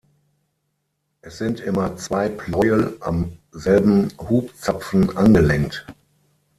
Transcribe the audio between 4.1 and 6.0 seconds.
Hubzapfen angelenkt.